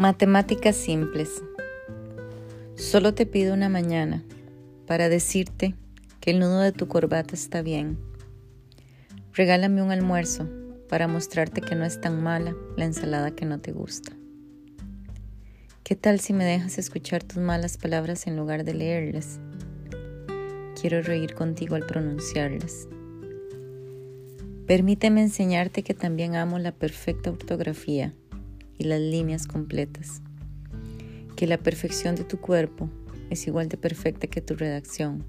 Matemáticas 0.00 0.76
simples. 0.76 1.42
Solo 2.74 3.12
te 3.12 3.26
pido 3.26 3.52
una 3.52 3.68
mañana 3.68 4.24
para 4.86 5.10
decirte 5.10 5.74
que 6.20 6.30
el 6.30 6.38
nudo 6.38 6.60
de 6.60 6.72
tu 6.72 6.88
corbata 6.88 7.34
está 7.34 7.60
bien. 7.60 7.98
Regálame 9.34 9.82
un 9.82 9.90
almuerzo 9.90 10.48
para 10.88 11.06
mostrarte 11.06 11.60
que 11.60 11.74
no 11.74 11.84
es 11.84 12.00
tan 12.00 12.22
mala 12.22 12.56
la 12.78 12.86
ensalada 12.86 13.32
que 13.32 13.44
no 13.44 13.60
te 13.60 13.72
gusta. 13.72 14.12
¿Qué 15.82 15.96
tal 15.96 16.18
si 16.18 16.32
me 16.32 16.46
dejas 16.46 16.78
escuchar 16.78 17.22
tus 17.22 17.36
malas 17.36 17.76
palabras 17.76 18.26
en 18.26 18.38
lugar 18.38 18.64
de 18.64 18.72
leerlas? 18.72 19.38
Quiero 20.80 21.02
reír 21.02 21.34
contigo 21.34 21.74
al 21.74 21.84
pronunciarlas. 21.84 22.88
Permíteme 24.66 25.20
enseñarte 25.20 25.82
que 25.82 25.92
también 25.92 26.36
amo 26.36 26.58
la 26.58 26.72
perfecta 26.72 27.28
ortografía 27.28 28.14
y 28.80 28.84
las 28.84 28.98
líneas 28.98 29.46
completas, 29.46 30.22
que 31.36 31.46
la 31.46 31.58
perfección 31.58 32.16
de 32.16 32.24
tu 32.24 32.40
cuerpo 32.40 32.88
es 33.28 33.46
igual 33.46 33.68
de 33.68 33.76
perfecta 33.76 34.26
que 34.26 34.40
tu 34.40 34.54
redacción, 34.54 35.22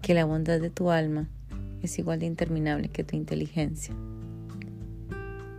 que 0.00 0.14
la 0.14 0.24
bondad 0.24 0.58
de 0.58 0.70
tu 0.70 0.90
alma 0.90 1.28
es 1.82 1.98
igual 1.98 2.20
de 2.20 2.26
interminable 2.26 2.88
que 2.88 3.04
tu 3.04 3.14
inteligencia, 3.14 3.94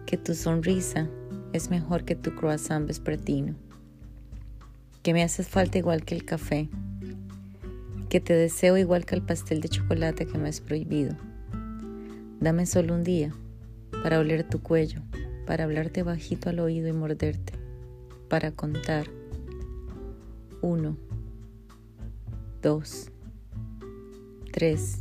que 0.08 0.17
tu 0.17 0.34
sonrisa 0.34 1.08
es 1.53 1.70
mejor 1.70 2.03
que 2.03 2.16
tu 2.16 2.34
croissant 2.34 2.88
vespertino, 2.88 3.53
que 5.03 5.13
me 5.13 5.22
haces 5.22 5.48
falta 5.48 5.77
igual 5.77 6.03
que 6.03 6.16
el 6.16 6.25
café, 6.25 6.67
que 8.09 8.20
te 8.20 8.34
deseo 8.34 8.75
igual 8.75 9.05
que 9.05 9.13
el 9.13 9.22
pastel 9.22 9.61
de 9.61 9.70
chocolate 9.70 10.25
que 10.25 10.39
me 10.39 10.50
has 10.50 10.61
prohibido. 10.61 11.16
Dame 12.39 12.66
solo 12.66 12.95
un 12.95 13.03
día 13.03 13.31
para 14.02 14.17
oler 14.17 14.50
tu 14.50 14.63
cuello 14.63 15.03
para 15.52 15.66
hablarte 15.66 16.02
bajito 16.02 16.49
al 16.49 16.61
oído 16.61 16.88
y 16.88 16.94
morderte, 16.94 17.52
para 18.30 18.53
contar. 18.53 19.07
Uno, 20.61 20.95
dos, 22.61 23.11
tres, 24.53 24.99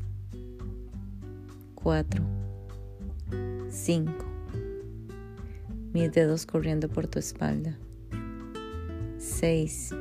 cuatro, 1.77 2.25
cinco. 3.69 4.25
Mis 5.93 6.11
dedos 6.11 6.47
corriendo 6.47 6.89
por 6.89 7.07
tu 7.07 7.21
espalda. 7.21 7.79
Seis, 9.19 9.95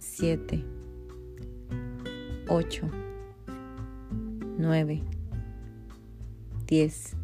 siete, 0.00 0.64
ocho, 2.48 2.88
nueve, 4.58 5.04
diez 6.66 7.14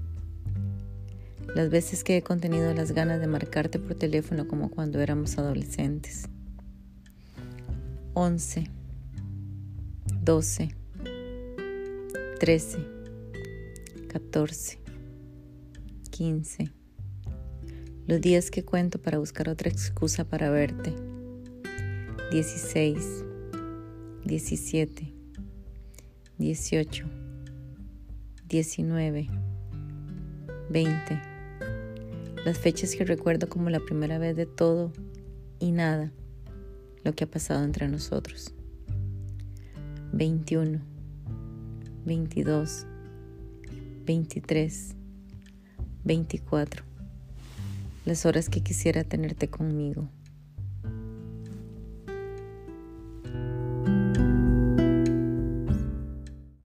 las 1.55 1.71
veces 1.71 2.05
que 2.05 2.17
he 2.17 2.23
contenido 2.23 2.73
las 2.75 2.93
ganas 2.93 3.21
de 3.21 3.27
marcarte 3.27 3.79
por 3.79 3.95
teléfono 3.95 4.47
como 4.49 4.71
cuando 4.71 5.01
éramos 5.01 5.39
adolescentes. 5.39 6.29
11, 8.15 8.71
12, 10.23 10.69
13, 12.41 12.79
14, 14.09 14.79
15. 16.11 16.73
Los 18.07 18.21
días 18.21 18.51
que 18.51 18.65
cuento 18.65 19.01
para 19.01 19.19
buscar 19.19 19.49
otra 19.49 19.69
excusa 19.69 20.25
para 20.25 20.51
verte. 20.51 20.95
16, 22.31 23.25
17, 24.25 25.15
18, 26.39 27.07
19, 28.49 29.29
20 30.71 31.36
las 32.47 32.59
fechas 32.59 32.95
que 32.95 33.05
recuerdo 33.05 33.49
como 33.49 33.71
la 33.71 33.81
primera 33.81 34.19
vez 34.19 34.37
de 34.37 34.47
todo 34.47 34.93
y 35.59 35.73
nada 35.73 36.13
lo 37.03 37.13
que 37.13 37.25
ha 37.25 37.27
pasado 37.27 37.65
entre 37.65 37.89
nosotros. 37.89 38.55
21, 40.13 40.79
22, 42.05 42.87
23, 44.05 44.95
24. 46.05 46.85
Las 48.05 48.25
horas 48.25 48.49
que 48.49 48.61
quisiera 48.61 49.03
tenerte 49.03 49.49
conmigo. 49.49 50.09